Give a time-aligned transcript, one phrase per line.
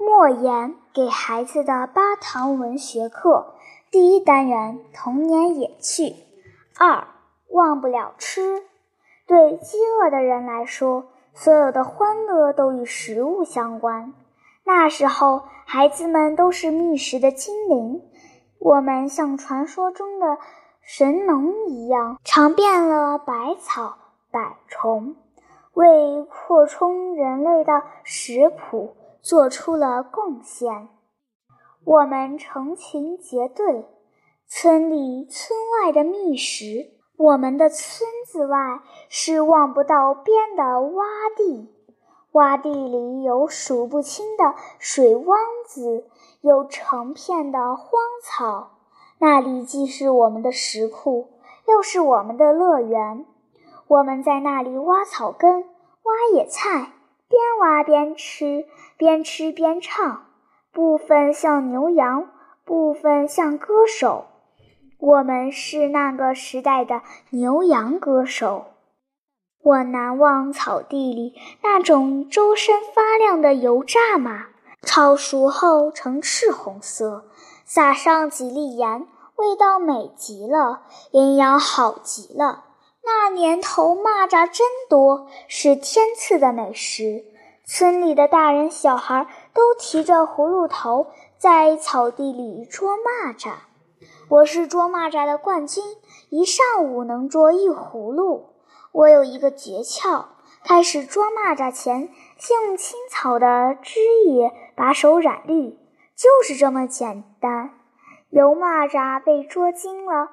[0.00, 3.54] 莫言给孩子的八堂文学课
[3.90, 6.14] 第一单元：童年野趣。
[6.78, 7.08] 二，
[7.48, 8.62] 忘不了吃。
[9.26, 14.14] 对饥饿的人来说，所有的欢乐都与食物相关。
[14.62, 18.00] 那时候，孩子们都是觅食的精灵。
[18.60, 20.38] 我们像传说中的
[20.80, 23.98] 神农一样，尝遍了百草
[24.30, 25.16] 百虫，
[25.74, 30.88] 为扩充人类的食谱做出了贡献。
[31.84, 33.86] 我们成群结队，
[34.46, 36.90] 村里村外的觅食。
[37.16, 41.02] 我们的村子外是望不到边的洼
[41.36, 41.68] 地，
[42.30, 46.06] 洼地里有数不清的水洼子，
[46.42, 47.88] 有成片的荒
[48.22, 48.78] 草。
[49.18, 51.30] 那里既是我们的石库，
[51.66, 53.26] 又是我们的乐园。
[53.88, 56.92] 我们在那里挖草根、挖野菜，
[57.28, 58.64] 边挖边吃，
[58.98, 60.26] 边吃边唱。
[60.70, 62.28] 部分像牛羊，
[62.64, 64.26] 部分像歌手。
[64.98, 68.66] 我们是那个时代的牛羊歌手。
[69.62, 74.46] 我难忘草地里那种周身发亮的油炸马，
[74.82, 77.24] 炒熟后呈赤红色，
[77.64, 80.82] 撒上几粒盐，味道美极了，
[81.12, 82.64] 营养好极了。
[83.04, 87.24] 那年头蚂蚱真多，是天赐的美食。
[87.70, 93.50] 村里的大人小孩都提着葫芦头，在草地里捉蚂蚱。
[94.30, 95.84] 我是捉蚂蚱的冠军，
[96.30, 98.54] 一上午能捉一葫芦。
[98.92, 100.24] 我有一个诀窍：
[100.64, 102.08] 开始捉蚂蚱前，
[102.38, 105.78] 先用青草的汁液把手染绿，
[106.16, 107.72] 就是这么简单。
[108.30, 110.30] 有蚂蚱被捉精了，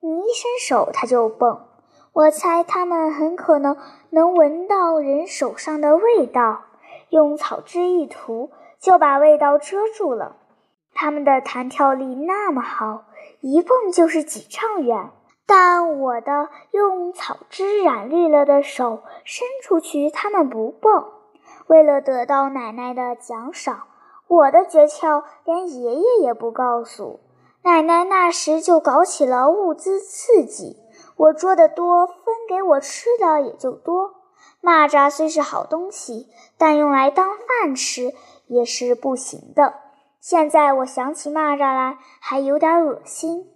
[0.00, 1.64] 你一伸手它就蹦。
[2.12, 3.76] 我猜它们很可能
[4.10, 6.66] 能闻到人手上的味道，
[7.10, 10.36] 用草汁一涂，就把味道遮住了。
[10.94, 13.04] 它们的弹跳力那么好。
[13.40, 15.10] 一蹦就是几丈远，
[15.46, 21.04] 但我的用草汁染绿了的手伸出去，他们不蹦。
[21.68, 23.84] 为了得到奶奶的奖赏，
[24.26, 27.20] 我的诀窍连爷爷也不告诉。
[27.62, 30.76] 奶奶那时就搞起了物资刺激，
[31.16, 32.16] 我捉得多，分
[32.48, 34.14] 给我吃的也就多。
[34.62, 38.12] 蚂蚱虽是好东西，但用来当饭吃
[38.46, 39.74] 也是不行的。
[40.20, 43.46] 现在我想起蚂蚱来，还有点恶心。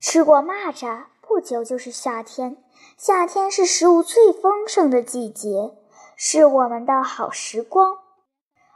[0.00, 2.56] 吃过蚂蚱，不久就是夏天。
[2.96, 5.72] 夏天是食物最丰盛的季节，
[6.16, 7.98] 是我们的好时光。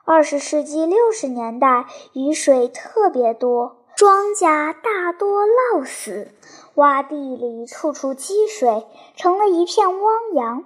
[0.04, 6.32] 二十世纪六十年代，雨水特别多，庄稼大多涝死，
[6.75, 10.64] 洼地里处处积水，成了一片汪洋。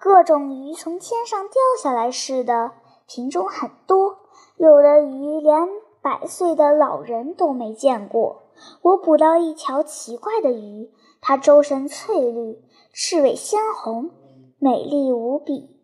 [0.00, 1.52] 各种鱼从天上掉
[1.82, 2.72] 下来似的，
[3.06, 4.16] 品种很多。
[4.56, 5.68] 有的鱼连
[6.00, 8.44] 百岁的老人都没见过。
[8.80, 10.90] 我捕到一条奇怪的鱼，
[11.20, 12.62] 它周身翠绿，
[12.94, 14.10] 翅尾鲜红，
[14.58, 15.76] 美丽无比。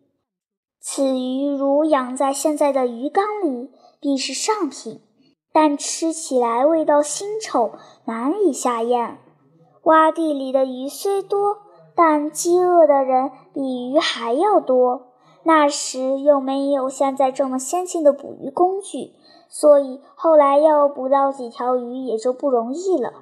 [0.81, 3.69] 此鱼如养在现在的鱼缸里，
[3.99, 4.99] 必是上品，
[5.53, 7.73] 但吃起来味道腥臭，
[8.05, 9.19] 难以下咽。
[9.83, 11.59] 洼地里的鱼虽多，
[11.97, 15.07] 但饥饿的人比鱼还要多。
[15.41, 19.13] 那时又没有现在这么先进的捕鱼工具，
[19.49, 23.13] 所以后来要捕到几条鱼也就不容易了。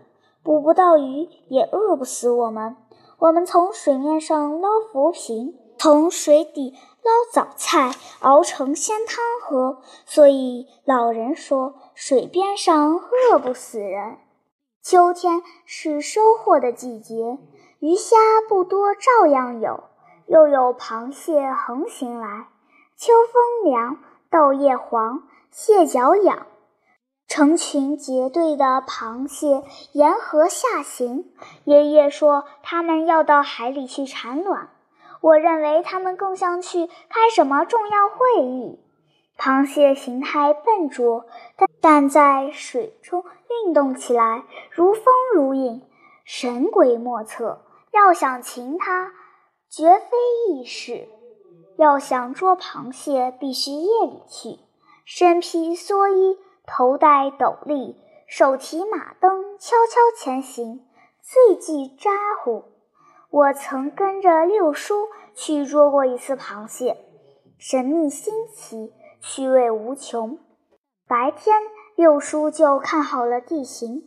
[0.44, 2.76] 捕不到鱼也饿不死我们。
[3.20, 9.78] 我们从水面上捞浮萍，从水底捞早菜，熬成鲜汤喝。
[10.06, 13.00] 所以老人说，水边上
[13.32, 14.18] 饿不死人。
[14.86, 17.40] 秋天是收获的季节，
[17.80, 19.86] 鱼虾不多，照样有。
[20.28, 22.50] 又有螃蟹横行来，
[22.96, 23.98] 秋风凉，
[24.30, 26.46] 豆叶黄，蟹脚痒，
[27.28, 29.64] 成群结队的螃蟹
[29.94, 31.34] 沿河下行。
[31.64, 34.70] 爷爷说，他们要到海里去产卵。
[35.20, 38.80] 我认为他们更像去开什么重要会议。
[39.38, 41.26] 螃蟹形态笨拙，
[41.58, 45.04] 但但在水中运动起来如风
[45.34, 45.82] 如影，
[46.24, 47.62] 神鬼莫测。
[47.92, 49.14] 要想擒它，
[49.70, 50.18] 绝非
[50.50, 51.08] 易事。
[51.78, 54.60] 要想捉螃蟹，必须夜里去，
[55.06, 57.96] 身披蓑衣，头戴斗笠，
[58.28, 60.86] 手提马灯，悄悄前行，
[61.22, 62.12] 最忌咋
[62.44, 62.64] 呼。
[63.30, 66.98] 我曾跟着六叔去捉过一次螃蟹，
[67.58, 68.94] 神秘新奇，
[69.28, 70.38] 趣味无穷。
[71.08, 71.56] 白天，
[71.96, 74.04] 六叔就看好了地形。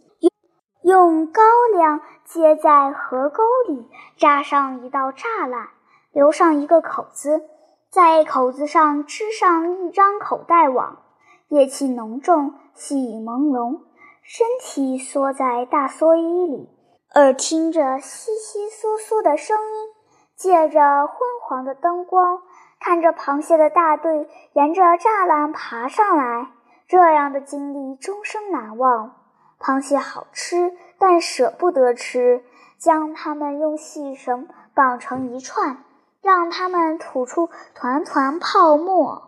[0.83, 1.43] 用高
[1.73, 5.71] 粱接在河沟里，扎上一道栅栏，
[6.13, 7.43] 留上一个口子，
[7.91, 11.03] 在口子上织上一张口袋网。
[11.49, 13.81] 夜气浓重，细雨朦胧，
[14.23, 16.69] 身体缩在大蓑衣里，
[17.17, 19.89] 耳听着窸窸窣窣的声音，
[20.37, 22.41] 借着昏黄的灯光，
[22.81, 26.49] 看着螃蟹的大队沿着栅栏爬上来。
[26.87, 29.15] 这样的经历终生难忘。
[29.61, 32.45] 螃蟹好吃，但舍不得吃，
[32.79, 35.85] 将它们用细绳绑成一串，
[36.23, 39.25] 让它们吐出团团泡沫。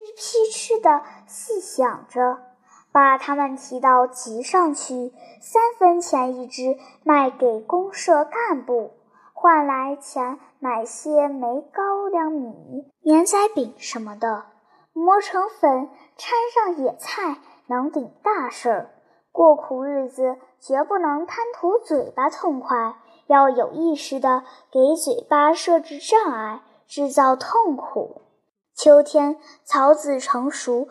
[0.00, 2.38] 噼哧的细想着，
[2.92, 5.12] 把它们提到集上去，
[5.42, 8.92] 三分钱一只，卖给公社干部，
[9.40, 14.46] 换来钱买些煤高粱米、绵仔饼什么的，
[14.92, 17.38] 磨成粉，掺上野菜，
[17.68, 18.90] 能顶大事儿。
[19.30, 22.96] 过苦日子绝不能贪图嘴巴痛快，
[23.28, 24.42] 要有意识的
[24.72, 28.22] 给嘴巴设置障碍，制造痛苦。
[28.74, 30.88] 秋天草籽成熟，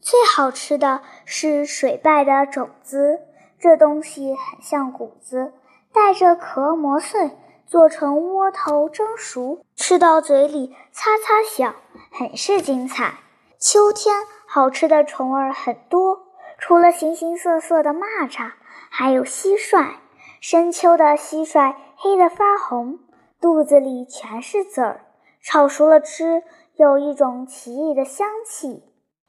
[0.00, 3.20] 最好吃的是水败的种子。
[3.58, 5.52] 这东西很像谷子，
[5.92, 7.36] 带着壳磨碎，
[7.70, 11.76] 做成窝头蒸熟，吃到嘴里擦擦响，
[12.10, 13.14] 很是精彩。
[13.60, 16.18] 秋天好吃的虫儿很多，
[16.58, 18.50] 除了形形色色的蚂蚱，
[18.90, 19.92] 还有蟋蟀。
[20.40, 22.98] 深秋的蟋蟀黑得发红，
[23.40, 25.02] 肚子里全是籽儿，
[25.40, 26.42] 炒熟了吃。
[26.74, 28.82] 有一种奇异的香气。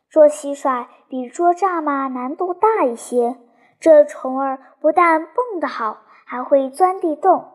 [0.10, 3.38] 捉蟋蟀比捉蚱蜢难度大一些。
[3.80, 7.46] 这虫儿不但蹦得好，还会钻地洞。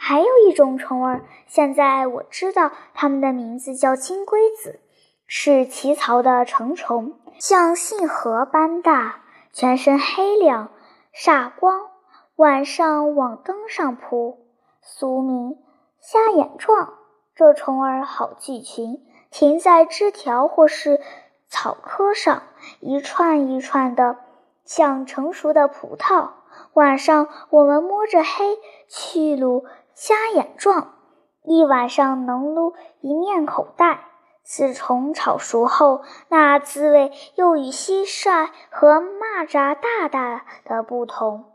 [0.00, 4.78] 还有一种虫儿，现在我知道它们的名字叫金龟子，
[5.26, 9.22] 是奇草的成虫，像杏核般大，
[9.52, 10.70] 全身黑亮
[11.12, 11.88] 煞光，
[12.36, 14.46] 晚上往灯上扑，
[14.80, 15.58] 俗名
[16.00, 16.94] 瞎眼状。
[17.34, 19.04] 这虫儿好聚群。
[19.30, 21.02] 停在枝条或是
[21.48, 22.44] 草棵上，
[22.80, 24.16] 一串一串的，
[24.64, 26.30] 像成熟的葡萄。
[26.72, 28.56] 晚上我们摸着黑
[28.88, 29.64] 去卤
[30.00, 30.94] 瞎眼状，
[31.42, 34.04] 一晚上能撸一面口袋。
[34.44, 41.46] 此虫炒熟后，那滋味又与蟋蟀和蚂蚱大大的不同。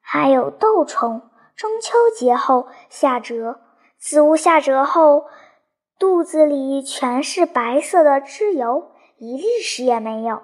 [0.00, 3.58] 还有豆虫，中秋节后下蛰，
[4.00, 5.26] 子午下蛰后。
[5.96, 10.42] 肚子里全是白色的脂油，一粒屎也没有，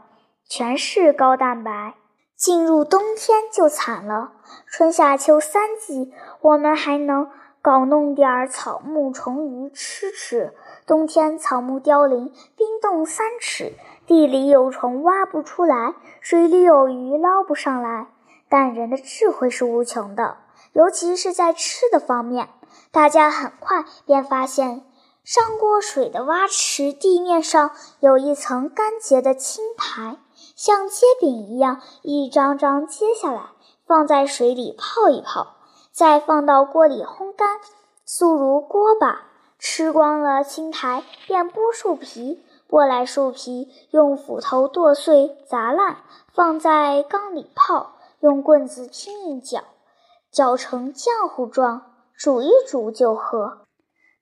[0.49, 1.95] 全是高蛋白。
[2.37, 4.31] 进入冬天就惨了，
[4.69, 7.29] 春夏秋三季，我们还能
[7.61, 10.55] 搞弄点草木虫鱼吃吃。
[10.87, 13.75] 冬天草木凋零，冰冻三尺，
[14.07, 18.09] 地里有虫挖不出来，水里有鱼捞不上来。
[18.49, 20.39] 但人的智慧是无穷的，
[20.73, 22.49] 尤其是在吃的方面，
[22.91, 24.83] 大家很快便发现。
[25.23, 30.17] 上过水的洼池地面上有一层干结的青苔，
[30.57, 33.43] 像煎饼一样，一张张揭下来，
[33.87, 35.58] 放在水里泡一泡，
[35.99, 37.59] 再放到锅里烘干，
[38.05, 39.23] 速如锅巴。
[39.59, 42.41] 吃光了青苔，便剥树皮，
[42.71, 45.97] 剥来树皮，用斧头剁碎砸烂，
[46.33, 49.65] 放在缸里泡，用棍子轻一搅，
[50.31, 51.83] 搅成浆糊状，
[52.17, 53.63] 煮一煮就喝。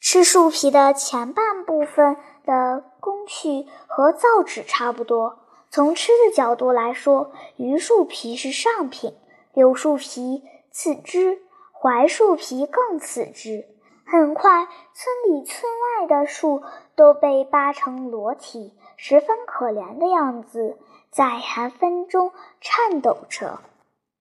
[0.01, 5.41] 吃树皮的前半部分的工序和造纸差不多。
[5.71, 9.15] 从吃的角度来说，榆树皮是上品，
[9.53, 10.43] 柳树皮
[10.73, 11.43] 次之，
[11.81, 13.67] 槐树皮更次之。
[14.05, 16.63] 很快，村里村外的树
[16.95, 20.79] 都被扒成裸体，十分可怜的样子，
[21.11, 23.61] 在寒风中颤抖着。